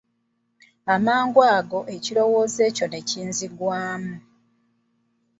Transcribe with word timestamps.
Amangu 0.93 1.41
ago 1.55 1.79
ekirowoozo 1.95 2.59
ekyo 2.69 2.85
ne 2.89 3.01
kinzigwamu. 3.09 4.15